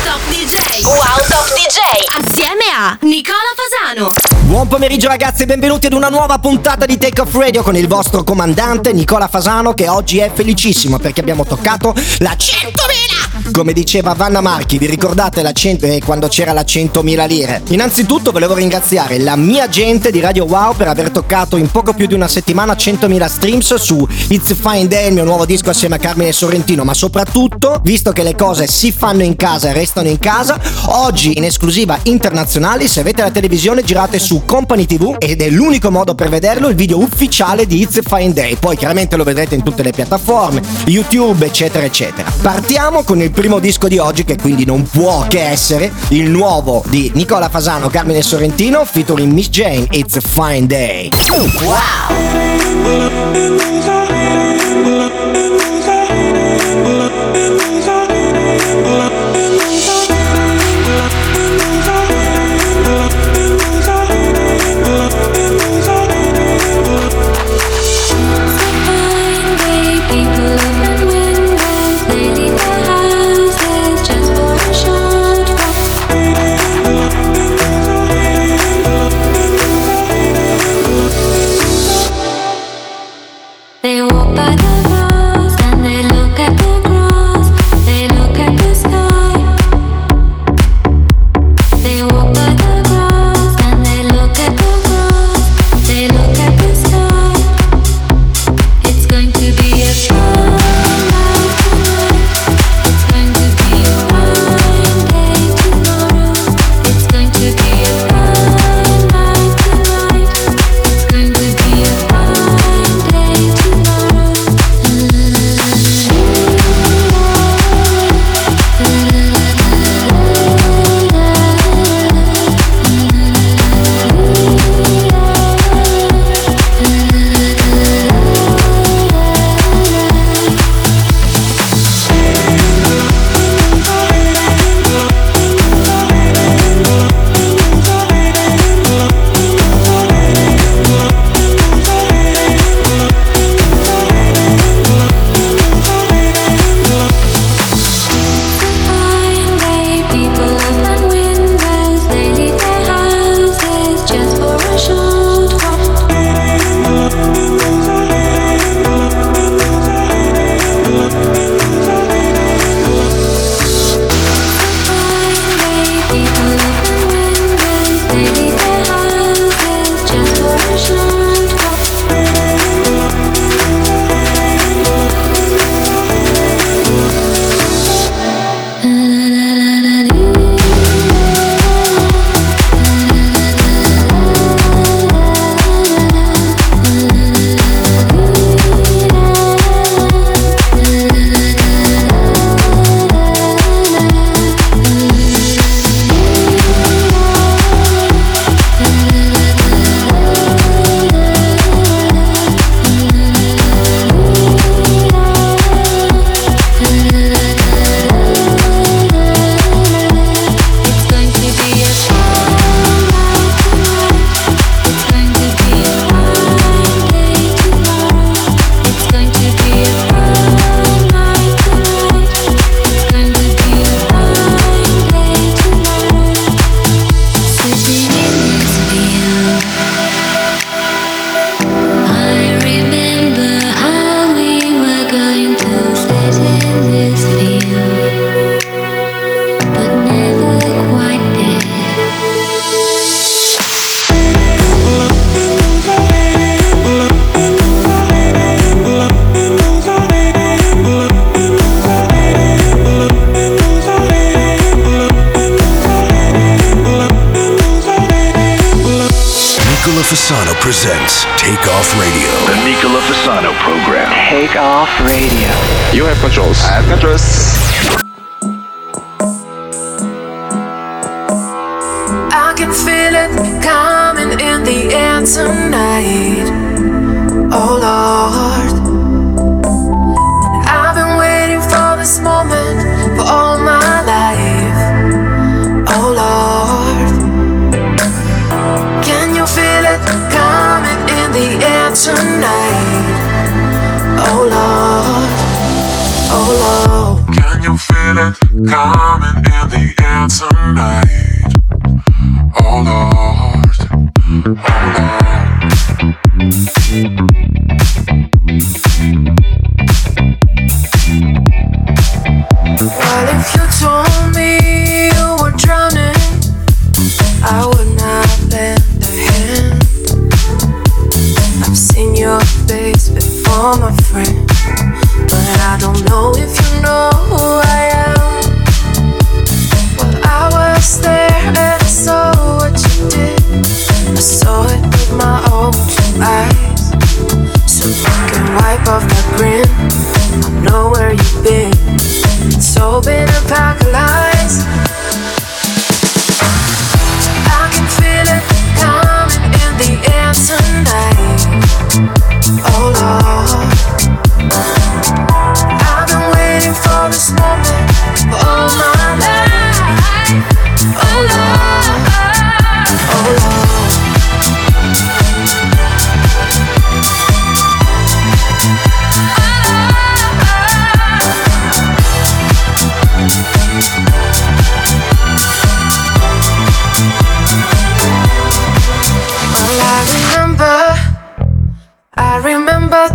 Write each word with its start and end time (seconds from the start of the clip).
Top 0.00 0.20
DJ. 0.28 0.84
Wow 0.84 0.96
Top 1.28 1.46
DJ. 1.54 1.78
Assieme 2.18 2.62
a 2.74 2.96
Nicola 3.02 3.36
Fasano. 3.54 4.14
Buon 4.46 4.66
pomeriggio 4.66 5.06
ragazzi 5.06 5.42
e 5.42 5.46
benvenuti 5.46 5.86
ad 5.86 5.92
una 5.92 6.08
nuova 6.08 6.38
puntata 6.38 6.86
di 6.86 6.96
Take 6.96 7.20
Off 7.20 7.34
Radio 7.34 7.62
con 7.62 7.76
il 7.76 7.86
vostro 7.86 8.24
comandante 8.24 8.94
Nicola 8.94 9.28
Fasano 9.28 9.74
che 9.74 9.88
oggi 9.88 10.18
è 10.18 10.30
felicissimo 10.32 10.98
perché 10.98 11.20
abbiamo 11.20 11.44
toccato 11.44 11.94
la 12.18 12.30
100.000! 12.30 13.01
Come 13.50 13.72
diceva 13.72 14.14
Vanna 14.14 14.40
Marchi, 14.40 14.78
vi 14.78 14.86
ricordate 14.86 15.42
100, 15.52 15.86
eh, 15.86 16.00
quando 16.02 16.28
c'era 16.28 16.52
la 16.52 16.62
100.000 16.62 17.26
lire? 17.26 17.62
Innanzitutto 17.68 18.30
volevo 18.30 18.54
ringraziare 18.54 19.18
la 19.18 19.36
mia 19.36 19.68
gente 19.68 20.10
di 20.10 20.20
Radio 20.20 20.44
Wow 20.44 20.74
per 20.74 20.88
aver 20.88 21.10
toccato 21.10 21.56
in 21.56 21.70
poco 21.70 21.92
più 21.92 22.06
di 22.06 22.14
una 22.14 22.28
settimana 22.28 22.74
100.000 22.74 23.26
streams 23.26 23.74
su 23.74 24.06
It's 24.28 24.54
Fine 24.54 24.86
Day, 24.86 25.08
il 25.08 25.14
mio 25.14 25.24
nuovo 25.24 25.44
disco 25.44 25.70
assieme 25.70 25.96
a 25.96 25.98
Carmine 25.98 26.32
Sorrentino, 26.32 26.84
ma 26.84 26.94
soprattutto, 26.94 27.80
visto 27.82 28.12
che 28.12 28.22
le 28.22 28.34
cose 28.36 28.66
si 28.66 28.92
fanno 28.92 29.22
in 29.22 29.36
casa 29.36 29.70
e 29.70 29.72
restano 29.72 30.08
in 30.08 30.18
casa, 30.18 30.58
oggi 30.86 31.36
in 31.36 31.44
esclusiva 31.44 31.98
internazionale, 32.04 32.86
se 32.86 33.00
avete 33.00 33.22
la 33.22 33.30
televisione 33.30 33.82
girate 33.82 34.18
su 34.18 34.44
Company 34.46 34.86
TV 34.86 35.16
ed 35.18 35.42
è 35.42 35.50
l'unico 35.50 35.90
modo 35.90 36.14
per 36.14 36.28
vederlo, 36.28 36.68
il 36.68 36.76
video 36.76 36.98
ufficiale 36.98 37.66
di 37.66 37.80
It's 37.80 38.00
Fine 38.02 38.32
Day. 38.32 38.56
Poi 38.56 38.76
chiaramente 38.76 39.16
lo 39.16 39.24
vedrete 39.24 39.56
in 39.56 39.62
tutte 39.62 39.82
le 39.82 39.90
piattaforme, 39.90 40.62
YouTube, 40.86 41.44
eccetera, 41.44 41.84
eccetera. 41.84 42.32
Partiamo 42.40 43.02
con 43.02 43.20
il 43.20 43.30
primo 43.32 43.58
disco 43.58 43.88
di 43.88 43.98
oggi, 43.98 44.24
che 44.24 44.36
quindi 44.36 44.64
non 44.64 44.82
può 44.82 45.26
che 45.28 45.42
essere 45.42 45.92
il 46.08 46.30
nuovo 46.30 46.82
di 46.88 47.10
Nicola 47.14 47.48
Fasano, 47.48 47.88
Carmine 47.88 48.22
Sorrentino, 48.22 48.84
featuring 48.84 49.32
Miss 49.32 49.48
Jane, 49.48 49.86
It's 49.90 50.18
Fine 50.20 50.66
Day. 50.66 51.10
They 51.10 51.22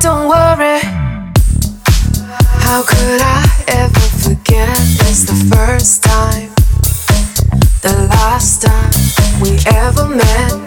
don't 0.08 0.30
worry. 0.30 0.80
How 2.66 2.82
could 2.82 3.22
I 3.22 3.44
ever 3.68 4.08
forget? 4.24 4.80
It's 5.10 5.26
the 5.26 5.38
first 5.54 6.02
time, 6.02 6.52
the 7.82 8.08
last 8.16 8.62
time 8.62 9.42
we 9.42 9.60
ever 9.66 10.08
met. 10.08 10.67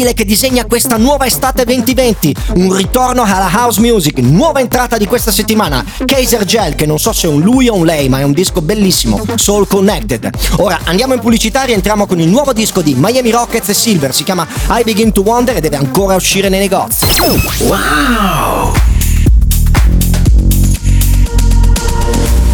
Incredibile 0.00 0.14
che 0.14 0.24
disegna 0.24 0.64
questa 0.66 0.96
nuova 0.96 1.26
estate 1.26 1.64
2020. 1.64 2.34
Un 2.54 2.74
ritorno 2.74 3.22
alla 3.22 3.50
house 3.52 3.80
music, 3.80 4.18
nuova 4.18 4.60
entrata 4.60 4.96
di 4.96 5.06
questa 5.06 5.30
settimana. 5.30 5.84
Kaiser 6.04 6.44
Gel, 6.44 6.74
che 6.74 6.86
non 6.86 6.98
so 6.98 7.12
se 7.12 7.26
è 7.26 7.30
un 7.30 7.40
lui 7.40 7.68
o 7.68 7.74
un 7.74 7.84
lei, 7.84 8.08
ma 8.08 8.20
è 8.20 8.22
un 8.22 8.32
disco 8.32 8.62
bellissimo. 8.62 9.22
Soul 9.36 9.66
Connected. 9.66 10.30
Ora 10.56 10.80
andiamo 10.84 11.14
in 11.14 11.20
pubblicità 11.20 11.64
e 11.64 11.72
entriamo 11.72 12.06
con 12.06 12.20
il 12.20 12.28
nuovo 12.28 12.52
disco 12.52 12.80
di 12.80 12.94
Miami 12.96 13.30
Rockets 13.30 13.68
e 13.68 13.74
Silver. 13.74 14.14
Si 14.14 14.24
chiama 14.24 14.46
I 14.70 14.82
Begin 14.84 15.12
to 15.12 15.22
Wonder 15.22 15.56
e 15.56 15.60
deve 15.60 15.76
ancora 15.76 16.14
uscire 16.14 16.48
nei 16.48 16.60
negozi. 16.60 17.06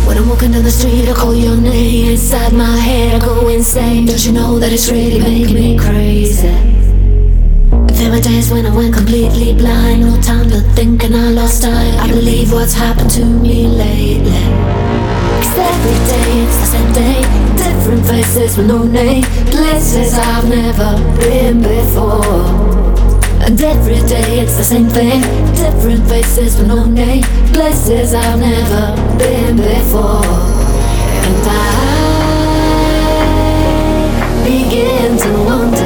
When 0.06 0.16
I'm 0.16 0.28
walking 0.28 0.52
down 0.52 0.62
the 0.62 0.70
street, 0.70 1.08
I 1.08 1.12
call 1.12 1.34
your 1.34 1.56
name. 1.56 2.12
Inside 2.12 2.52
my 2.52 2.78
head, 2.78 3.20
I 3.20 3.24
go 3.24 3.48
insane. 3.48 4.06
Don't 4.06 4.24
you 4.24 4.32
know 4.32 4.58
that 4.60 4.72
it's 4.72 4.88
really 4.88 5.18
making 5.18 5.54
me 5.54 5.76
crazy? 5.76 6.75
There 7.96 8.10
were 8.10 8.20
days 8.20 8.50
when 8.50 8.66
I 8.66 8.74
went 8.76 8.94
completely 8.94 9.54
blind. 9.54 10.02
No 10.02 10.20
time 10.20 10.50
to 10.50 10.60
think, 10.76 11.02
and 11.02 11.16
I 11.16 11.30
lost 11.30 11.62
time. 11.62 11.98
I 11.98 12.06
believe 12.08 12.52
what's 12.52 12.74
happened 12.74 13.10
to 13.12 13.24
me 13.24 13.66
lately. 13.68 14.44
Cause 15.40 15.56
every 15.56 15.98
day 16.12 16.42
it's 16.44 16.58
the 16.60 16.66
same 16.74 16.92
day. 16.92 17.24
Different 17.56 18.04
faces 18.06 18.56
with 18.58 18.66
no 18.66 18.84
name. 18.84 19.24
Places 19.50 20.12
I've 20.12 20.46
never 20.46 20.98
been 21.18 21.62
before. 21.62 22.44
And 23.46 23.60
every 23.60 24.00
day 24.06 24.40
it's 24.40 24.56
the 24.56 24.64
same 24.64 24.88
thing. 24.88 25.22
Different 25.54 26.06
faces 26.06 26.56
with 26.58 26.68
no 26.68 26.84
name. 26.84 27.24
Places 27.54 28.12
I've 28.12 28.38
never 28.38 28.94
been 29.16 29.56
before. 29.56 30.22
And 31.26 31.46
I 31.48 31.72
begin 34.44 35.16
to 35.16 35.30
wonder. 35.44 35.85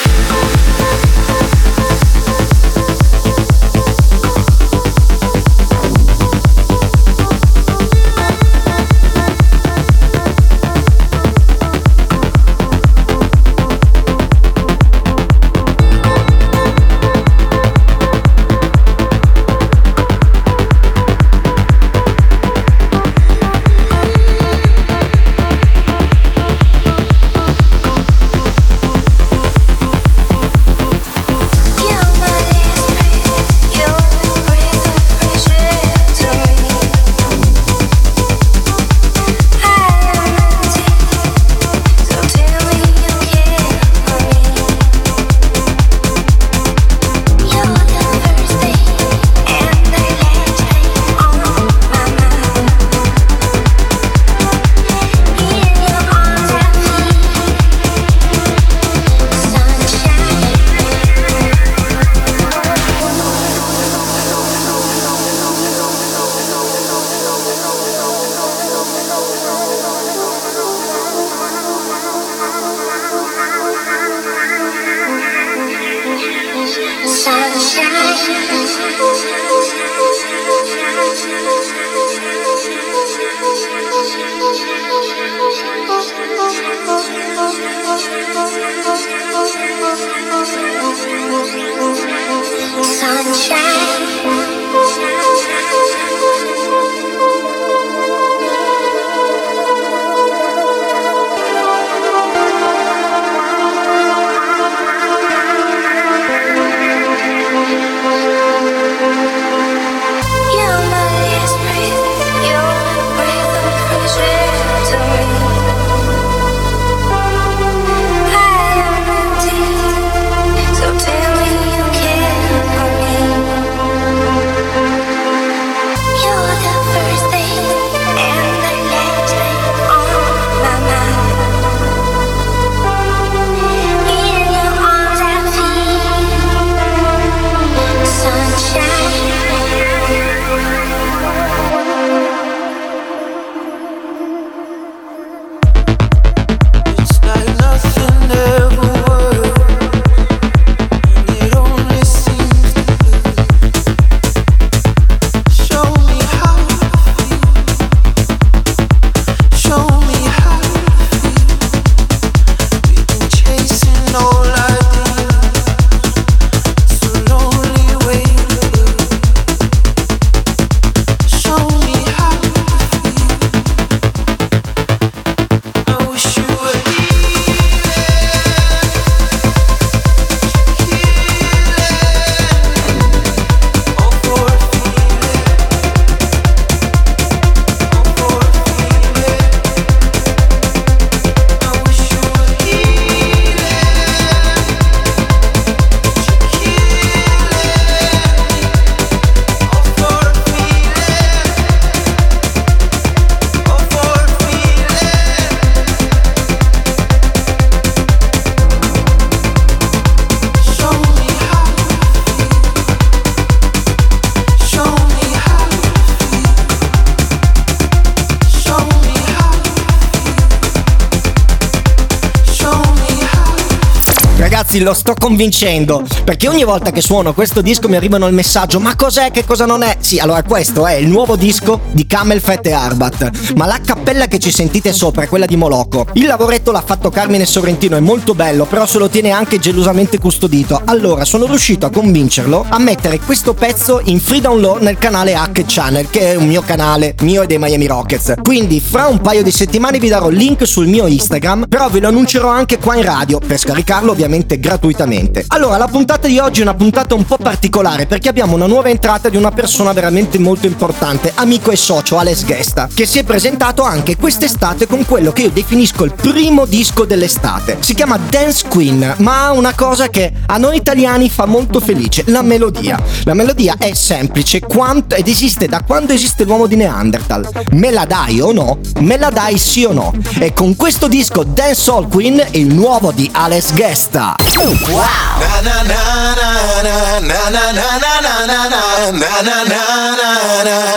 Ragazzi, 224.71 224.79
lo 224.79 224.93
sto 224.93 225.15
convincendo. 225.19 226.01
Perché 226.23 226.47
ogni 226.47 226.63
volta 226.63 226.91
che 226.91 227.01
suono 227.01 227.33
questo 227.33 227.61
disco 227.61 227.89
mi 227.89 227.97
arrivano 227.97 228.27
il 228.27 228.33
messaggio: 228.33 228.79
Ma 228.79 228.95
cos'è? 228.95 229.29
Che 229.29 229.43
cosa 229.43 229.65
non 229.65 229.83
è? 229.83 229.97
Sì, 229.99 230.17
allora 230.17 230.43
questo 230.43 230.87
è 230.87 230.93
il 230.93 231.07
nuovo 231.07 231.35
disco 231.35 231.81
di 231.91 232.07
Camel 232.07 232.39
Fat 232.39 232.65
e 232.67 232.71
Arbat. 232.71 233.53
Ma 233.55 233.65
la 233.65 233.79
cappella 233.83 234.27
che 234.27 234.39
ci 234.39 234.51
sentite 234.51 234.93
sopra 234.93 235.23
è 235.23 235.27
quella 235.27 235.45
di 235.45 235.57
Moloko. 235.57 236.07
Il 236.13 236.25
lavoretto 236.25 236.71
l'ha 236.71 236.83
fatto 236.85 237.09
Carmine 237.09 237.45
Sorrentino, 237.45 237.97
è 237.97 237.99
molto 237.99 238.33
bello, 238.33 238.65
però 238.65 238.85
se 238.85 238.97
lo 238.97 239.09
tiene 239.09 239.31
anche 239.31 239.59
gelosamente 239.59 240.17
custodito. 240.19 240.81
Allora 240.85 241.25
sono 241.25 241.47
riuscito 241.47 241.85
a 241.85 241.89
convincerlo 241.89 242.65
a 242.69 242.79
mettere 242.79 243.19
questo 243.19 243.53
pezzo 243.53 243.99
in 244.05 244.21
free 244.21 244.39
download 244.39 244.81
nel 244.83 244.97
canale 244.97 245.33
Hack 245.33 245.65
Channel, 245.67 246.09
che 246.09 246.31
è 246.31 246.35
un 246.35 246.47
mio 246.47 246.61
canale, 246.61 247.15
mio 247.21 247.41
e 247.41 247.47
dei 247.47 247.57
Miami 247.57 247.87
Rockets. 247.87 248.35
Quindi 248.41 248.79
fra 248.79 249.07
un 249.07 249.19
paio 249.19 249.43
di 249.43 249.51
settimane 249.51 249.99
vi 249.99 250.07
darò 250.07 250.29
link 250.29 250.65
sul 250.65 250.87
mio 250.87 251.07
Instagram, 251.07 251.65
però 251.67 251.89
ve 251.89 251.99
lo 251.99 252.07
annuncerò 252.07 252.47
anche 252.47 252.77
qua 252.77 252.95
in 252.95 253.03
radio 253.03 253.39
per 253.39 253.57
scaricarlo 253.57 254.11
ovviamente 254.11 254.59
gratuitamente. 254.61 255.43
Allora, 255.47 255.75
la 255.75 255.87
puntata 255.87 256.27
di 256.27 256.39
oggi 256.39 256.59
è 256.59 256.63
una 256.63 256.75
puntata 256.75 257.15
un 257.15 257.25
po' 257.25 257.37
particolare 257.37 258.05
perché 258.05 258.29
abbiamo 258.29 258.55
una 258.55 258.67
nuova 258.67 258.87
entrata 258.87 259.27
di 259.27 259.35
una 259.35 259.51
persona 259.51 259.91
veramente 259.91 260.39
molto 260.39 260.67
importante, 260.67 261.33
amico 261.35 261.71
e 261.71 261.75
socio 261.75 262.17
Alex 262.17 262.45
Gesta, 262.45 262.87
che 262.93 263.05
si 263.05 263.19
è 263.19 263.23
presentato 263.25 263.83
anche 263.83 264.15
quest'estate 264.15 264.87
con 264.87 265.03
quello 265.05 265.33
che 265.33 265.41
io 265.41 265.49
definisco 265.49 266.05
il 266.05 266.13
primo 266.13 266.65
disco 266.65 267.03
dell'estate. 267.03 267.77
Si 267.81 267.93
chiama 267.93 268.17
Dance 268.17 268.67
Queen, 268.69 269.15
ma 269.17 269.47
ha 269.47 269.51
una 269.51 269.73
cosa 269.73 270.07
che 270.07 270.31
a 270.45 270.57
noi 270.57 270.77
italiani 270.77 271.29
fa 271.29 271.45
molto 271.45 271.79
felice, 271.81 272.23
la 272.27 272.41
melodia. 272.41 273.01
La 273.23 273.33
melodia 273.33 273.75
è 273.77 273.93
semplice 273.93 274.59
quanto, 274.59 275.15
ed 275.15 275.27
esiste 275.27 275.67
da 275.67 275.81
quando 275.85 276.13
esiste 276.13 276.43
l'uomo 276.43 276.67
di 276.67 276.75
Neanderthal. 276.75 277.49
Me 277.71 277.91
la 277.91 278.05
dai 278.05 278.39
o 278.39 278.51
no? 278.51 278.79
Me 278.99 279.17
la 279.17 279.31
dai 279.31 279.57
sì 279.57 279.83
o 279.83 279.91
no? 279.91 280.13
E 280.39 280.53
con 280.53 280.75
questo 280.75 281.07
disco 281.07 281.43
Dance 281.43 281.89
All 281.89 282.07
Queen, 282.07 282.43
il 282.51 282.73
nuovo 282.73 283.11
di 283.11 283.27
Alex 283.33 283.73
Gesta. 283.73 284.35
Wow. 284.57 285.39
Na 285.39 285.61
na 285.61 285.81
na 285.83 286.35
na 286.35 286.49
na 286.81 287.39
na 287.39 287.71
na 287.71 287.71
na 287.71 287.95
na 288.31 288.57
na 288.57 288.67
na 288.67 288.71
na 288.71 288.91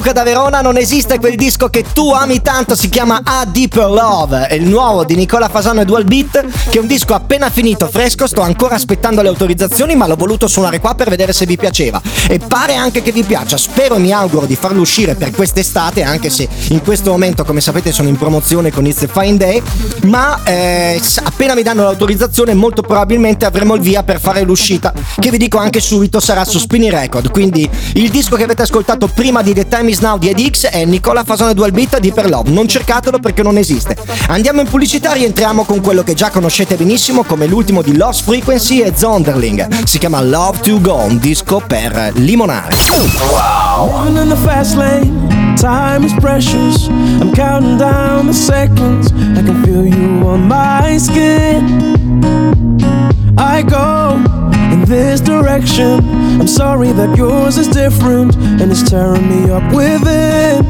Luca 0.00 0.12
da 0.12 0.22
Verona, 0.22 0.62
non 0.62 0.78
esiste 0.78 1.18
quel 1.18 1.36
disco 1.36 1.68
che 1.68 1.84
tu 1.92 2.10
ami 2.10 2.40
tanto, 2.40 2.74
si 2.74 2.88
chiama 2.88 3.20
A 3.22 3.44
Deeper 3.44 3.84
Love, 3.84 4.46
è 4.46 4.54
il 4.54 4.66
nuovo 4.66 5.04
di 5.04 5.14
Nicola 5.14 5.50
Fasano 5.50 5.82
e 5.82 5.84
Dual 5.84 6.04
Beat, 6.04 6.42
che 6.70 6.78
è 6.78 6.80
un 6.80 6.86
disco 6.86 7.12
appena 7.12 7.50
finito, 7.50 7.86
fresco, 7.86 8.26
sto 8.26 8.40
ancora 8.40 8.76
aspettando 8.76 9.20
le 9.20 9.28
autorizzazioni, 9.28 9.94
ma 9.96 10.06
l'ho 10.06 10.16
voluto 10.16 10.48
suonare 10.48 10.80
qua 10.80 10.94
per 10.94 11.10
vedere 11.10 11.34
se 11.34 11.44
vi 11.44 11.58
piaceva. 11.58 12.00
E 12.26 12.38
pare 12.38 12.76
anche 12.76 13.02
che 13.02 13.12
vi 13.12 13.24
piaccia, 13.24 13.58
spero 13.58 13.96
e 13.96 13.98
mi 13.98 14.10
auguro 14.10 14.46
di 14.46 14.56
farlo 14.56 14.80
uscire 14.80 15.16
per 15.16 15.32
quest'estate, 15.32 16.02
anche 16.02 16.30
se 16.30 16.48
in 16.68 16.80
questo 16.80 17.10
momento, 17.10 17.44
come 17.44 17.60
sapete, 17.60 17.92
sono 17.92 18.08
in 18.08 18.16
promozione 18.16 18.72
con 18.72 18.86
It's 18.86 19.02
a 19.02 19.06
Fine 19.06 19.36
Day, 19.36 19.62
ma 20.04 20.42
eh, 20.44 20.98
appena 21.24 21.54
mi 21.54 21.62
danno 21.62 21.82
l'autorizzazione 21.82 22.54
molto 22.54 22.80
probabilmente 22.80 23.44
avremo 23.44 23.74
il 23.74 23.82
via 23.82 24.02
per 24.02 24.18
fare 24.18 24.44
l'uscita, 24.44 24.94
che 25.18 25.30
vi 25.30 25.36
dico 25.36 25.58
anche 25.58 25.80
subito 25.80 26.20
sarà 26.20 26.46
su 26.46 26.58
Spinny 26.58 26.88
Record, 26.88 27.30
quindi 27.30 27.68
il 27.96 28.08
disco 28.08 28.36
che 28.36 28.44
avete 28.44 28.62
ascoltato 28.62 29.06
prima 29.06 29.42
di 29.42 29.52
The 29.52 29.68
Time 29.68 29.88
Is 29.90 29.98
Now 29.98 30.18
di 30.18 30.28
EDX 30.28 30.68
è 30.68 30.84
Nicola 30.84 31.24
Fasone 31.24 31.52
Dual 31.52 31.72
Beat 31.72 31.98
di 31.98 32.12
Per 32.12 32.30
Love, 32.30 32.48
non 32.50 32.68
cercatelo 32.68 33.18
perché 33.18 33.42
non 33.42 33.56
esiste. 33.58 33.96
Andiamo 34.28 34.60
in 34.60 34.68
pubblicità, 34.68 35.10
rientriamo 35.14 35.64
con 35.64 35.80
quello 35.80 36.04
che 36.04 36.14
già 36.14 36.30
conoscete 36.30 36.76
benissimo 36.76 37.24
come 37.24 37.46
l'ultimo 37.46 37.82
di 37.82 37.96
Lost 37.96 38.22
Frequency 38.22 38.82
e 38.82 38.92
Zonderling, 38.94 39.82
si 39.82 39.98
chiama 39.98 40.22
Love 40.22 40.60
to 40.60 40.80
Go, 40.80 40.94
un 40.94 41.18
disco 41.18 41.60
per 41.66 42.12
limonare. 42.14 42.76
Seconds. 48.32 49.10
I 53.36 53.62
go 53.64 54.39
this 54.90 55.20
direction. 55.20 56.00
I'm 56.40 56.48
sorry 56.48 56.90
that 56.90 57.16
yours 57.16 57.58
is 57.58 57.68
different 57.68 58.34
and 58.36 58.72
it's 58.72 58.82
tearing 58.90 59.28
me 59.28 59.48
up 59.48 59.62
within. 59.72 60.66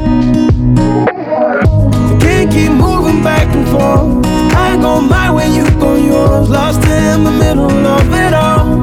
I 1.09 2.17
can't 2.21 2.51
keep 2.51 2.71
moving 2.71 3.23
back 3.23 3.47
and 3.55 3.67
forth. 3.67 4.23
I 4.55 4.77
go 4.79 5.01
my 5.01 5.31
way, 5.33 5.49
you 5.55 5.65
go 5.79 5.95
yours. 5.95 6.49
Lost 6.49 6.87
in 6.87 7.23
the 7.23 7.31
middle 7.31 7.71
of 7.71 8.13
it 8.13 8.33
all. 8.35 8.77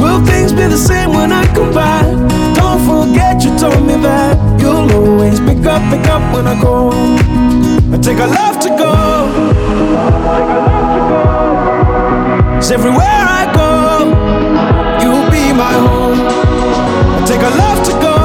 Will 0.00 0.24
things 0.24 0.52
be 0.52 0.66
the 0.66 0.78
same 0.78 1.12
when 1.12 1.30
I 1.30 1.44
come 1.54 1.74
back? 1.74 2.06
Don't 2.56 2.80
forget 2.88 3.44
you 3.44 3.54
told 3.58 3.86
me 3.86 3.96
that 4.00 4.38
you'll 4.58 4.90
always 4.92 5.40
pick 5.40 5.66
up, 5.66 5.82
pick 5.92 6.08
up 6.08 6.22
when 6.32 6.46
I 6.46 6.58
go. 6.58 6.90
I 7.92 7.98
take 7.98 8.18
a 8.18 8.26
love 8.26 8.58
to 8.60 8.70
go. 8.70 9.44
Cause 12.64 12.72
everywhere 12.72 13.04
I 13.06 13.44
go, 13.54 14.08
you'll 15.02 15.30
be 15.30 15.52
my 15.52 15.70
home. 15.70 16.18
I 17.14 17.22
take 17.26 17.42
a 17.42 17.50
love 17.60 17.84
to 17.84 17.92
go. 18.00 18.16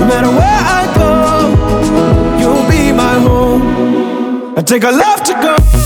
No 0.00 0.06
matter 0.08 0.32
where 0.40 0.60
I 0.80 0.82
go, 0.98 2.40
you'll 2.40 2.68
be 2.68 2.90
my 2.90 3.14
home. 3.20 4.58
I 4.58 4.62
take 4.62 4.82
a 4.82 4.90
love 4.90 5.22
to 5.22 5.34
go. 5.34 5.81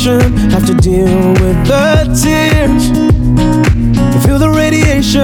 Hesitation. 0.00 0.50
Have 0.50 0.66
to 0.66 0.74
deal 0.74 1.32
with 1.34 1.66
the 1.66 2.04
tears. 2.22 2.90
Feel 4.24 4.38
the 4.38 4.50
radiation 4.50 5.22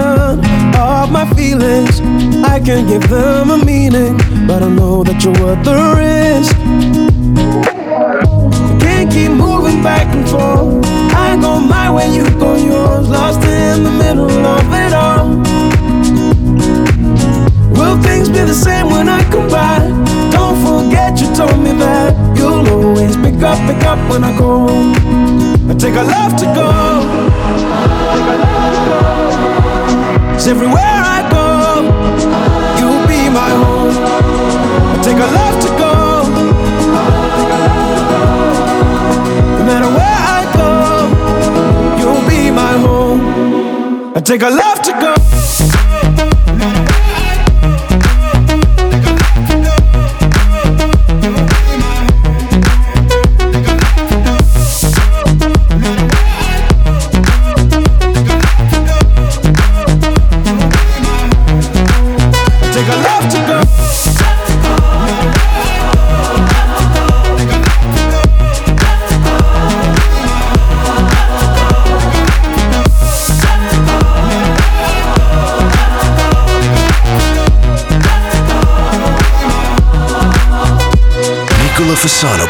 of 0.77 1.11
my 1.11 1.27
feelings. 1.35 2.01
I 2.45 2.61
can't 2.61 2.89
give 2.89 3.09
them 3.09 3.51
a 3.51 3.65
meaning, 3.65 4.17
but 4.47 4.63
I 4.63 4.69
know 4.69 5.03
that 5.05 5.23
you're 5.25 5.33
worth 5.45 5.65
the 5.65 5.95
risk. 5.97 6.26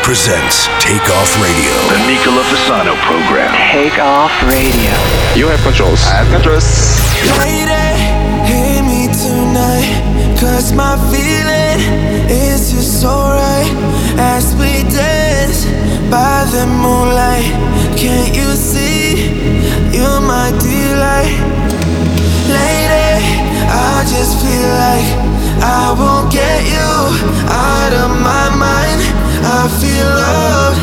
Presents 0.07 0.71
Take 0.79 1.03
Off 1.19 1.35
Radio. 1.42 1.75
The 1.90 1.99
Nicola 2.07 2.47
Fasano 2.47 2.95
program. 3.03 3.51
Take 3.75 3.99
off 3.99 4.31
radio. 4.47 4.95
You 5.35 5.49
have 5.51 5.59
controls. 5.66 5.99
I 6.07 6.23
have 6.23 6.31
controls. 6.31 6.62
Lady, 7.42 7.90
hear 8.47 8.87
me 8.87 9.11
tonight. 9.11 10.38
Cause 10.38 10.71
my 10.71 10.95
feeling 11.11 11.83
is 12.31 12.71
just 12.71 13.05
alright. 13.05 13.66
As 14.14 14.55
we 14.55 14.87
dance 14.95 15.66
by 16.07 16.47
the 16.55 16.71
moonlight. 16.71 17.51
Can't 17.99 18.31
you 18.31 18.55
see? 18.55 19.35
You're 19.90 20.23
my 20.23 20.55
delight. 20.62 21.35
Lady, 22.47 23.27
I 23.75 24.07
just 24.07 24.38
feel 24.38 24.71
like 24.87 25.09
I 25.66 25.90
won't 25.99 26.31
get 26.31 26.62
you 26.62 26.95
out 27.51 27.90
of 27.90 28.11
my 28.23 28.55
mind. 28.55 29.26
I 29.46 29.68
feel 29.80 30.09
loved 30.22 30.82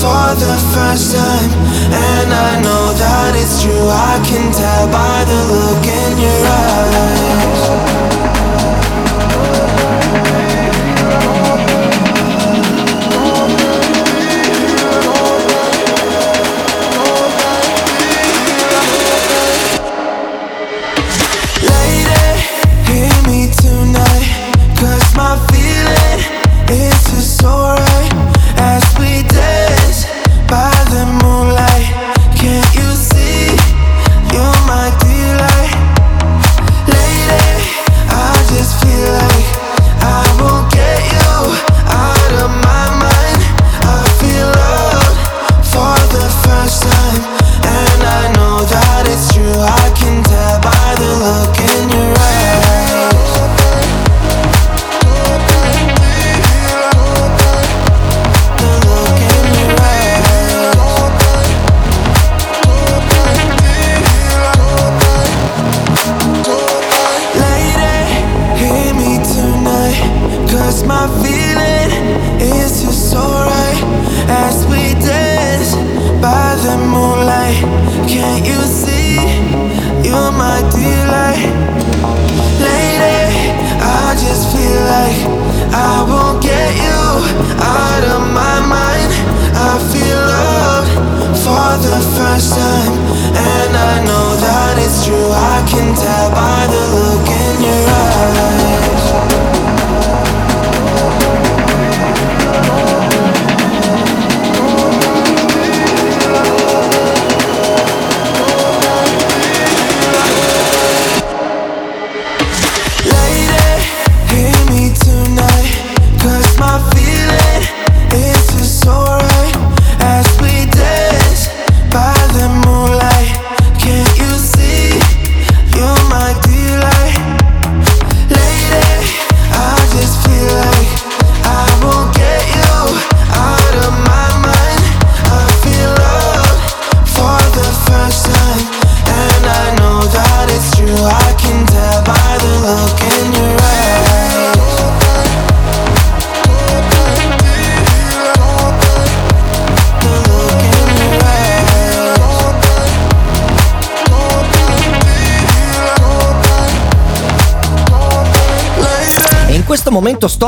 for 0.00 0.26
the 0.44 0.54
first 0.72 1.14
time, 1.16 1.50
and 1.90 2.28
I 2.32 2.60
know 2.62 2.86
that 3.02 3.34
it's 3.34 3.62
true. 3.62 3.88
I 3.90 4.22
can 4.28 4.52
tell 4.52 4.86
by 4.86 5.24
the 5.30 5.40
look 5.50 5.84
in 5.84 6.12
your 6.22 6.42
eyes. 6.62 8.33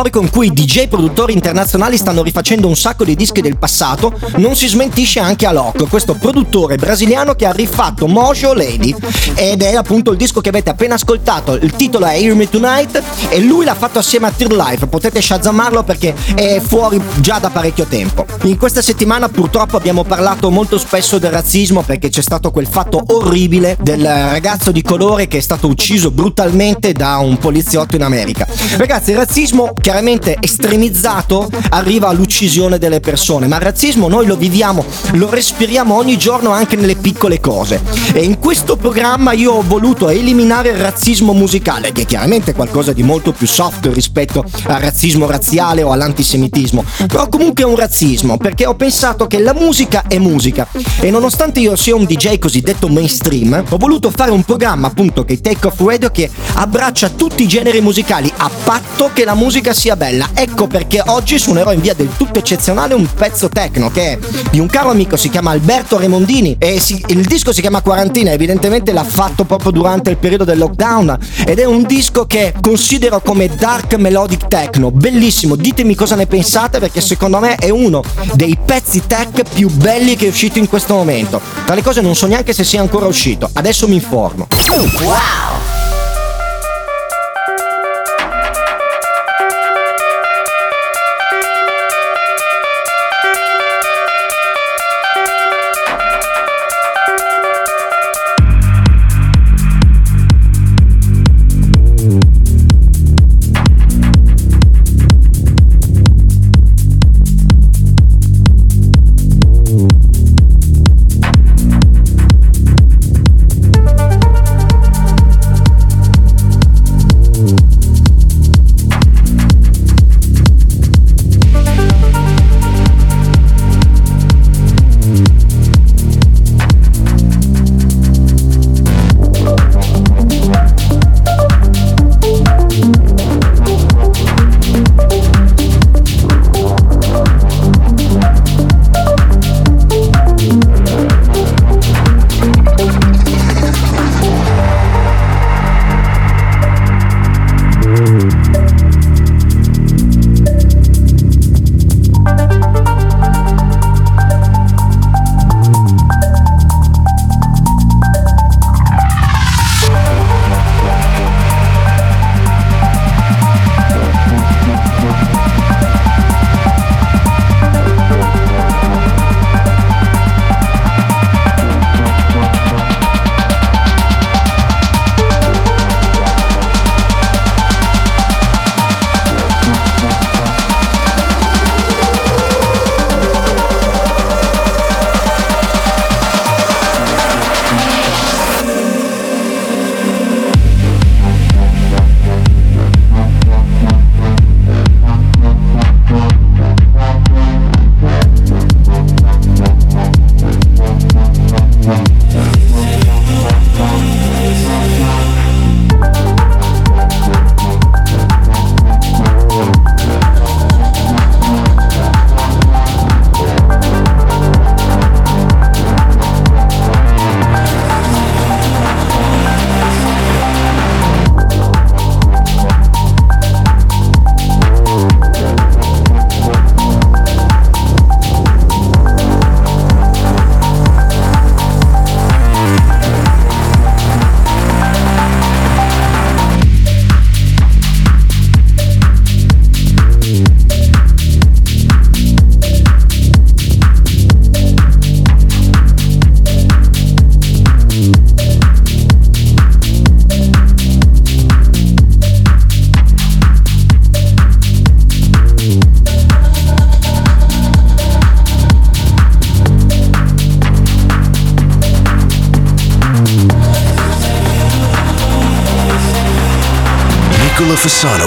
Storico 0.06 0.20
in 0.20 0.30
cui 0.30 0.52
DJ 0.52 0.88
produttori 0.88 1.32
internazionali 1.32 1.96
stanno 1.96 2.22
rifacendo 2.22 2.68
un 2.68 2.76
sacco 2.76 3.04
di 3.04 3.16
dischi 3.16 3.40
del 3.40 3.58
passato, 3.58 4.18
non 4.36 4.54
si 4.54 4.68
smentisce 4.68 5.20
anche 5.20 5.46
Alok, 5.46 5.88
questo 5.88 6.14
produttore 6.14 6.76
brasiliano 6.76 7.34
che 7.34 7.46
ha 7.46 7.52
rifatto 7.52 8.06
Mojo 8.06 8.52
Lady 8.54 8.94
ed 9.34 9.62
è 9.62 9.74
appunto 9.74 10.12
il 10.12 10.16
disco 10.16 10.40
che 10.40 10.50
avete 10.50 10.70
appena 10.70 10.94
ascoltato. 10.94 11.54
Il 11.54 11.72
titolo 11.72 12.06
è 12.06 12.16
Hear 12.16 12.34
Me 12.34 12.48
Tonight 12.48 13.02
e 13.28 13.40
lui 13.40 13.64
l'ha 13.64 13.74
fatto 13.74 13.98
assieme 13.98 14.28
a 14.28 14.30
Tear 14.30 14.52
Life. 14.52 14.86
Potete 14.86 15.20
shazzamarlo 15.20 15.82
perché 15.82 16.14
è 16.34 16.60
fuori 16.60 17.00
già 17.20 17.38
da 17.38 17.50
parecchio 17.50 17.86
tempo. 17.86 18.26
In 18.42 18.58
questa 18.58 18.82
settimana 18.82 19.28
purtroppo 19.28 19.76
abbiamo 19.76 20.04
parlato 20.04 20.50
molto 20.50 20.78
spesso 20.78 21.18
del 21.18 21.32
razzismo 21.32 21.82
perché 21.82 22.10
c'è 22.10 22.22
stato 22.22 22.50
quel 22.50 22.66
fatto 22.66 23.02
orribile 23.08 23.76
del 23.80 24.04
ragazzo 24.04 24.70
di 24.70 24.82
colore 24.82 25.26
che 25.26 25.38
è 25.38 25.40
stato 25.40 25.66
ucciso 25.66 26.10
brutalmente 26.10 26.92
da 26.92 27.16
un 27.16 27.38
poliziotto 27.38 27.96
in 27.96 28.02
America. 28.02 28.46
Ragazzi, 28.76 29.10
il 29.10 29.16
razzismo 29.16 29.72
chiaramente 29.80 29.94
estremizzato 30.40 31.50
arriva 31.70 32.08
all'uccisione 32.08 32.78
delle 32.78 33.00
persone, 33.00 33.46
ma 33.46 33.56
il 33.56 33.62
razzismo 33.62 34.08
noi 34.08 34.26
lo 34.26 34.36
viviamo, 34.36 34.84
lo 35.12 35.30
respiriamo 35.30 35.94
ogni 35.94 36.16
giorno 36.16 36.50
anche 36.50 36.76
nelle 36.76 36.96
piccole 36.96 37.40
cose. 37.40 37.80
E 38.12 38.22
in 38.22 38.38
questo 38.38 38.76
programma 38.76 39.32
io 39.32 39.52
ho 39.52 39.62
voluto 39.62 40.08
eliminare 40.08 40.70
il 40.70 40.76
razzismo 40.76 41.32
musicale, 41.32 41.92
che 41.92 42.02
è 42.02 42.06
chiaramente 42.06 42.54
qualcosa 42.54 42.92
di 42.92 43.02
molto 43.02 43.32
più 43.32 43.46
soft 43.46 43.86
rispetto 43.92 44.44
al 44.64 44.80
razzismo 44.80 45.26
razziale 45.26 45.82
o 45.82 45.92
all'antisemitismo, 45.92 46.84
però 47.06 47.28
comunque 47.28 47.64
è 47.64 47.66
un 47.66 47.76
razzismo, 47.76 48.36
perché 48.36 48.66
ho 48.66 48.74
pensato 48.74 49.26
che 49.26 49.38
la 49.38 49.54
musica 49.54 50.04
è 50.06 50.18
musica. 50.18 50.66
E 51.00 51.10
nonostante 51.10 51.60
io 51.60 51.76
sia 51.76 51.94
un 51.94 52.04
DJ 52.04 52.38
cosiddetto 52.38 52.88
mainstream, 52.88 53.64
ho 53.68 53.76
voluto 53.76 54.10
fare 54.10 54.30
un 54.30 54.42
programma 54.42 54.88
appunto 54.88 55.24
che 55.24 55.40
Take 55.40 55.66
Off 55.66 55.80
Radio 55.80 56.10
che 56.10 56.30
abbraccia 56.54 57.10
tutti 57.10 57.42
i 57.42 57.48
generi 57.48 57.80
musicali 57.80 58.32
a 58.36 58.50
patto 58.64 59.10
che 59.12 59.24
la 59.24 59.34
musica 59.34 59.72
sia 59.76 59.94
bella. 59.94 60.30
Ecco 60.34 60.66
perché 60.66 61.02
oggi 61.04 61.38
suonerò 61.38 61.72
in 61.72 61.80
via 61.80 61.94
del 61.94 62.08
tutto 62.16 62.38
eccezionale 62.38 62.94
un 62.94 63.06
pezzo 63.06 63.48
techno 63.48 63.90
che 63.90 64.12
è 64.12 64.18
di 64.50 64.58
un 64.58 64.66
caro 64.66 64.90
amico, 64.90 65.16
si 65.16 65.28
chiama 65.28 65.50
Alberto 65.50 65.98
Remondini 65.98 66.56
e 66.58 66.80
si- 66.80 67.04
il 67.08 67.24
disco 67.24 67.52
si 67.52 67.60
chiama 67.60 67.82
Quarantina, 67.82 68.32
evidentemente 68.32 68.92
l'ha 68.92 69.04
fatto 69.04 69.44
proprio 69.44 69.70
durante 69.70 70.10
il 70.10 70.16
periodo 70.16 70.44
del 70.44 70.58
lockdown 70.58 71.18
ed 71.46 71.58
è 71.58 71.64
un 71.64 71.82
disco 71.82 72.24
che 72.26 72.54
considero 72.60 73.20
come 73.20 73.48
dark 73.54 73.94
melodic 73.94 74.48
techno, 74.48 74.90
bellissimo, 74.90 75.56
ditemi 75.56 75.94
cosa 75.94 76.14
ne 76.14 76.26
pensate 76.26 76.78
perché 76.78 77.02
secondo 77.02 77.38
me 77.38 77.56
è 77.56 77.68
uno 77.68 78.02
dei 78.32 78.58
pezzi 78.64 79.02
tech 79.06 79.42
più 79.52 79.68
belli 79.68 80.16
che 80.16 80.26
è 80.26 80.28
uscito 80.30 80.58
in 80.58 80.68
questo 80.68 80.94
momento. 80.94 81.40
Tra 81.66 81.74
le 81.74 81.82
cose 81.82 82.00
non 82.00 82.14
so 82.14 82.26
neanche 82.26 82.54
se 82.54 82.64
sia 82.64 82.80
ancora 82.80 83.06
uscito, 83.06 83.48
adesso 83.52 83.86
mi 83.86 83.94
informo. 83.94 84.46
Wow! 85.02 85.75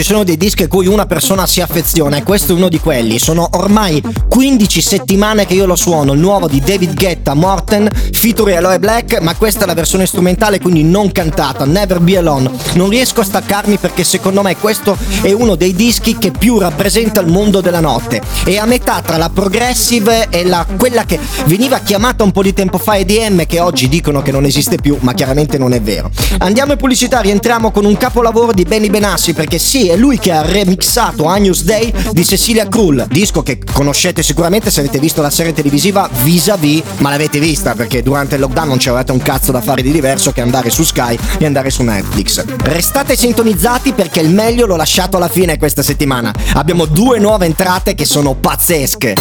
Ci 0.00 0.06
sono 0.06 0.24
dei 0.24 0.38
dischi 0.38 0.62
a 0.62 0.68
cui 0.68 0.86
una 0.86 1.04
persona 1.04 1.46
si 1.46 1.60
affeziona 1.60 2.16
e 2.16 2.22
questo 2.22 2.52
è 2.52 2.54
uno 2.54 2.70
di 2.70 2.78
quelli. 2.78 3.18
Sono 3.18 3.46
ormai 3.52 4.02
15 4.28 4.80
settimane 4.80 5.44
che 5.44 5.52
io 5.52 5.66
lo 5.66 5.76
suono, 5.76 6.14
il 6.14 6.18
nuovo 6.18 6.48
di 6.48 6.58
David 6.58 6.94
Guetta, 6.94 7.34
Morten, 7.34 7.86
featuring 8.10 8.56
Aloe 8.56 8.78
Black, 8.78 9.20
ma 9.20 9.36
questa 9.36 9.64
è 9.64 9.66
la 9.66 9.74
versione 9.74 10.06
strumentale, 10.06 10.58
quindi 10.58 10.84
non 10.84 11.12
cantata, 11.12 11.66
Never 11.66 12.00
Be 12.00 12.16
Alone. 12.16 12.50
Non 12.76 12.88
riesco 12.88 13.20
a 13.20 13.24
staccarmi 13.24 13.76
perché 13.76 14.02
secondo 14.04 14.40
me 14.40 14.56
questo 14.56 14.96
è 15.20 15.32
uno 15.32 15.54
dei 15.54 15.74
dischi 15.74 16.16
che 16.16 16.30
più 16.30 16.58
rappresenta 16.58 17.20
il 17.20 17.26
mondo 17.26 17.60
della 17.60 17.80
notte. 17.80 18.22
È 18.42 18.56
a 18.56 18.64
metà 18.64 19.02
tra 19.02 19.18
la 19.18 19.28
progressive 19.28 20.28
e 20.30 20.46
la, 20.46 20.66
quella 20.78 21.04
che 21.04 21.20
veniva 21.44 21.78
chiamata 21.80 22.24
un 22.24 22.32
po' 22.32 22.42
di 22.42 22.54
tempo 22.54 22.78
fa 22.78 22.96
EDM, 22.96 23.44
che 23.44 23.60
oggi 23.60 23.86
dicono 23.86 24.22
che 24.22 24.32
non 24.32 24.46
esiste 24.46 24.76
più, 24.76 24.96
ma 25.00 25.12
chiaramente 25.12 25.58
non 25.58 25.74
è 25.74 25.82
vero. 25.82 26.10
Andiamo 26.38 26.72
in 26.72 26.78
pubblicità, 26.78 27.20
rientriamo 27.20 27.70
con 27.70 27.84
un 27.84 27.98
capolavoro 27.98 28.54
di 28.54 28.62
Benny 28.62 28.88
Benassi, 28.88 29.34
perché 29.34 29.58
sì, 29.58 29.88
è 29.90 29.96
lui 29.96 30.18
che 30.18 30.32
ha 30.32 30.42
remixato 30.42 31.26
Agnus 31.26 31.64
Day 31.64 31.92
di 32.12 32.24
Cecilia 32.24 32.68
Krull, 32.68 33.06
disco 33.08 33.42
che 33.42 33.58
conoscete 33.72 34.22
sicuramente 34.22 34.70
se 34.70 34.80
avete 34.80 34.98
visto 34.98 35.20
la 35.20 35.30
serie 35.30 35.52
televisiva 35.52 36.08
Vis-a-Vis, 36.22 36.82
ma 36.98 37.10
l'avete 37.10 37.38
vista 37.40 37.74
perché 37.74 38.02
durante 38.02 38.36
il 38.36 38.40
lockdown 38.40 38.68
non 38.68 38.76
c'avete 38.78 39.12
un 39.12 39.20
cazzo 39.20 39.52
da 39.52 39.60
fare 39.60 39.82
di 39.82 39.90
diverso 39.90 40.32
che 40.32 40.40
andare 40.40 40.70
su 40.70 40.84
Sky 40.84 41.18
e 41.38 41.44
andare 41.44 41.70
su 41.70 41.82
Netflix. 41.82 42.44
Restate 42.62 43.16
sintonizzati 43.16 43.92
perché 43.92 44.20
il 44.20 44.30
meglio 44.30 44.66
l'ho 44.66 44.76
lasciato 44.76 45.16
alla 45.16 45.28
fine 45.28 45.58
questa 45.58 45.82
settimana. 45.82 46.32
Abbiamo 46.54 46.84
due 46.84 47.18
nuove 47.18 47.46
entrate 47.46 47.94
che 47.94 48.04
sono 48.04 48.34
pazzesche. 48.34 49.14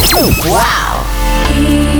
I 1.56 1.99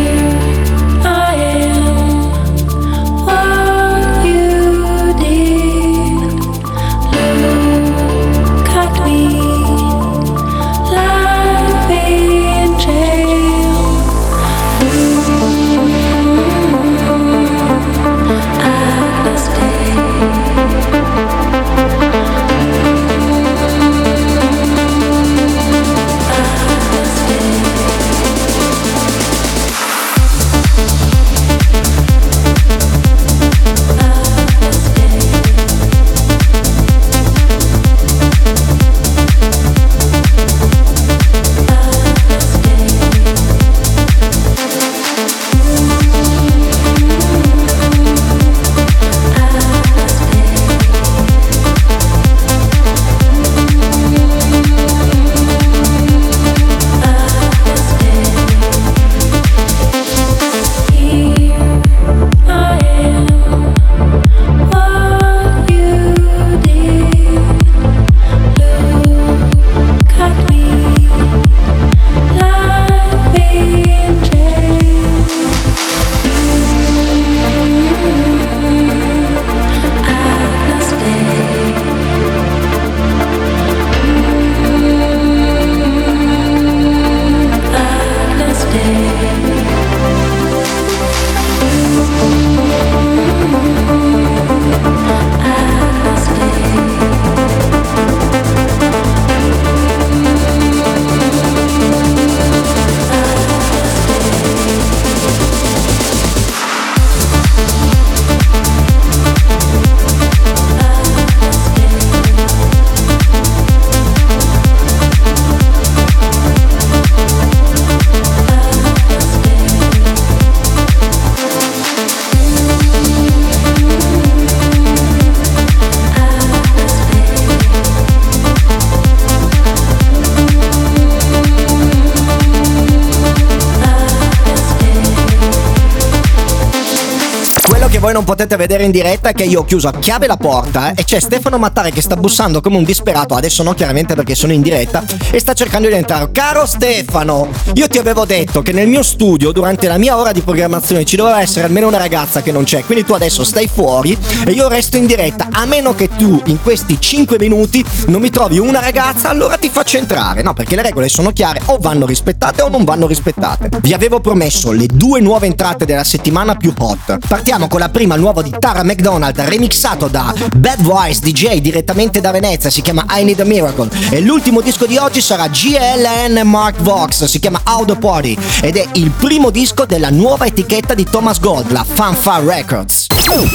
potete 138.40 138.56
vedere 138.56 138.86
in 138.86 138.92
diretta 138.92 139.34
che 139.34 139.44
io 139.44 139.60
ho 139.60 139.66
chiuso 139.66 139.90
a 139.90 139.94
chiave 140.00 140.26
la 140.26 140.38
porta 140.38 140.92
eh, 140.92 141.02
e 141.02 141.04
c'è 141.04 141.20
Stefano 141.20 141.58
Mattare 141.58 141.92
che 141.92 142.02
sta 142.02 142.16
bussando 142.16 142.62
come 142.62 142.78
un 142.78 142.86
disperato, 142.86 143.36
adesso 143.36 143.64
no 143.64 143.74
chiaramente 143.74 144.16
perché 144.16 144.34
sono 144.34 144.54
in 144.54 144.62
diretta, 144.62 145.04
e 145.30 145.40
sta 145.40 145.52
cercando 145.52 145.90
di 145.90 145.94
entrare. 145.94 146.32
Caro 146.32 146.66
Stefano, 146.66 147.50
io 147.74 147.90
ti 147.90 147.98
avevo 147.98 148.24
detto 148.24 148.62
che 148.62 148.72
nel 148.72 148.88
mio 148.88 149.04
studio 149.04 149.52
durante 149.52 149.90
la 149.90 149.98
mia 149.98 150.16
ora 150.16 150.32
di 150.32 150.40
programmazione 150.40 151.04
ci 151.04 151.18
doveva 151.18 151.42
essere 151.42 151.66
almeno 151.66 151.88
una 151.88 151.98
ragazza 151.98 152.42
che 152.42 152.54
non 152.54 152.64
c'è, 152.64 152.86
quindi 152.86 153.04
tu 153.04 153.12
adesso 153.12 153.44
stai 153.44 153.68
fuori 153.68 154.18
e 154.46 154.52
io 154.52 154.70
resto 154.70 154.96
in 154.96 155.06
diretta, 155.06 155.50
a 155.52 155.66
meno 155.66 155.94
che 155.94 156.08
tu 156.08 156.42
in 156.46 156.62
questi 156.62 156.96
5 156.98 157.36
minuti 157.40 157.84
non 158.06 158.22
mi 158.22 158.30
trovi 158.30 158.58
una 158.58 158.80
ragazza, 158.80 159.28
allora 159.28 159.58
ti 159.58 159.70
faccio 159.70 159.98
entrare. 159.98 160.44
No, 160.44 160.54
perché 160.54 160.78
le 160.78 160.84
regole 160.84 161.10
sono 161.10 161.34
chiare, 161.34 161.60
o 161.66 161.78
vanno 161.78 162.06
rispettate 162.06 162.62
o 162.62 162.70
non 162.70 162.86
vanno 162.86 163.06
rispettate. 163.06 163.70
Vi 163.82 163.94
avevo 163.94 164.22
promesso 164.22 164.72
le 164.72 164.86
due 164.86 165.20
nuove 165.20 165.48
entrate 165.48 165.84
della 165.84 166.06
settimana 166.06 166.56
più 166.56 166.74
hot. 166.78 167.18
Partiamo 167.28 167.68
con 167.68 167.82
la 167.82 167.90
prima, 167.90 168.16
il 168.16 168.28
nuovo 168.30 168.42
di 168.44 168.54
Tara 168.60 168.84
McDonald, 168.84 169.40
remixato 169.40 170.08
da 170.08 170.32
Bad 170.56 170.82
Voice 170.82 171.20
DJ 171.22 171.58
direttamente 171.62 172.22
da 172.22 172.30
Venezia, 172.30 172.70
si 172.70 172.84
chiama 172.84 173.06
I 173.10 173.24
Need 173.24 173.40
a 173.40 173.44
Miracle. 173.44 173.90
E 174.12 174.22
l'ultimo 174.22 174.62
disco 174.62 174.86
di 174.86 174.98
oggi 174.98 175.20
sarà 175.20 175.48
GLN 175.48 176.42
Mark 176.48 176.80
Vox, 176.82 177.24
si 177.26 177.40
chiama 177.40 177.62
Out 177.66 177.88
the 177.88 177.96
Party 177.96 178.38
ed 178.62 178.78
è 178.78 178.86
il 178.94 179.10
primo 179.10 179.50
disco 179.50 179.86
della 179.86 180.12
nuova 180.12 180.46
etichetta 180.46 180.94
di 180.94 181.06
Thomas 181.06 181.40
Gold, 181.40 181.72
la 181.72 181.84
Fanfare 181.84 182.46
Records. 182.46 183.08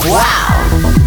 Wow! 0.06 1.03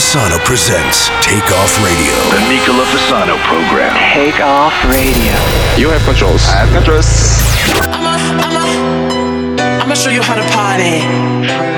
Fasano 0.00 0.42
presents 0.46 1.10
Take 1.20 1.52
Off 1.52 1.76
Radio. 1.84 2.14
The 2.30 2.40
Nicola 2.48 2.84
Fasano 2.86 3.36
program. 3.44 3.94
Take 4.14 4.40
Off 4.40 4.72
Radio. 4.86 5.36
You 5.76 5.90
have 5.90 6.02
controls. 6.06 6.48
I 6.48 6.64
have 6.64 6.72
controls. 6.72 7.04
I'ma, 7.92 8.16
I'ma, 8.40 9.82
I'ma 9.84 9.94
show 9.94 10.08
you 10.08 10.22
how 10.22 10.36
to 10.36 10.42
party. 10.54 11.69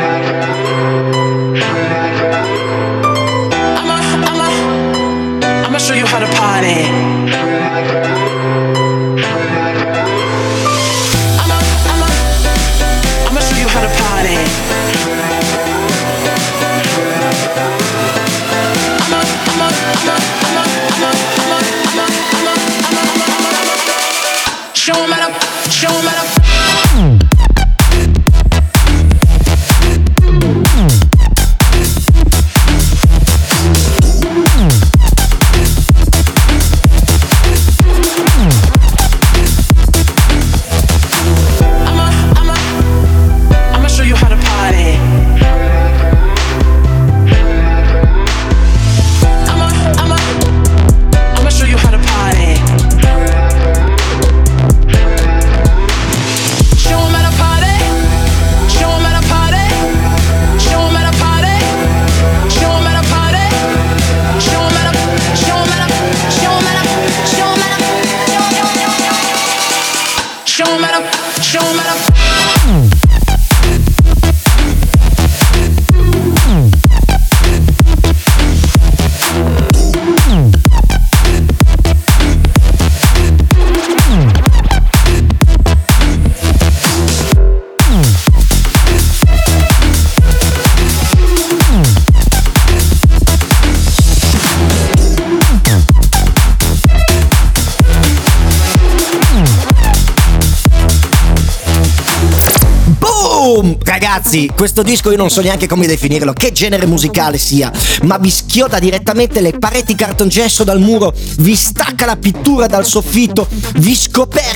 Ragazzi, 104.24 104.52
questo 104.54 104.82
disco 104.84 105.10
io 105.10 105.16
non 105.16 105.30
so 105.30 105.40
neanche 105.40 105.66
come 105.66 105.84
definirlo, 105.84 106.32
che 106.32 106.52
genere 106.52 106.86
musicale 106.86 107.38
sia, 107.38 107.72
ma 108.04 108.18
vi 108.18 108.30
schioda 108.30 108.78
direttamente 108.78 109.40
le 109.40 109.58
pareti 109.58 109.96
cartongesso 109.96 110.62
dal 110.62 110.78
muro, 110.78 111.12
vi 111.38 111.56
stacca 111.56 112.06
la 112.06 112.14
pittura 112.14 112.68
dal 112.68 112.86
soffitto, 112.86 113.48
vi 113.78 113.96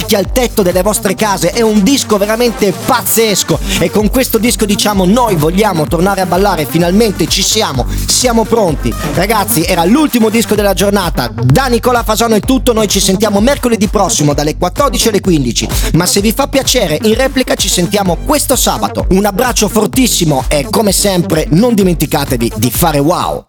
scoperchia 0.07 0.19
il 0.21 0.31
tetto 0.31 0.63
delle 0.63 0.83
vostre 0.83 1.15
case, 1.15 1.51
è 1.51 1.61
un 1.63 1.83
disco 1.83 2.17
veramente 2.17 2.73
pazzesco 2.73 3.59
e 3.81 3.91
con 3.91 4.09
questo 4.09 4.39
disco 4.39 4.65
diciamo 4.65 5.05
noi 5.05 5.35
vogliamo 5.35 5.87
tornare 5.87 6.21
a 6.21 6.27
ballare, 6.27 6.65
finalmente 6.65 7.27
ci 7.27 7.43
siamo, 7.43 7.87
siamo 8.07 8.45
pronti. 8.45 8.95
Ragazzi, 9.15 9.65
era 9.65 9.85
l'ultimo 9.85 10.29
disco 10.29 10.55
della 10.55 10.75
giornata, 10.75 11.31
da 11.35 11.67
Nicola 11.67 12.05
Fasano 12.05 12.37
è 12.37 12.41
tutto, 12.41 12.73
noi 12.73 12.89
ci 12.89 13.01
sentiamo 13.01 13.41
mercoledì 13.41 13.89
prossimo 13.89 14.33
dalle 14.33 14.57
14 14.57 15.09
alle 15.09 15.21
15, 15.21 15.69
ma 15.95 16.07
se 16.07 16.21
vi 16.21 16.33
fa 16.33 16.47
piacere 16.47 16.99
in 17.03 17.15
replica 17.15 17.55
ci 17.57 17.69
sentiamo 17.69 18.19
questo 18.25 18.55
sabato. 18.55 19.07
Un 19.11 19.25
abbraccio 19.25 19.69
fortissimo 19.69 20.45
e 20.49 20.67
come 20.71 20.93
sempre 20.93 21.47
non 21.51 21.75
dimenticatevi 21.75 22.53
di 22.57 22.71
fare 22.71 22.99
wow! 22.99 23.43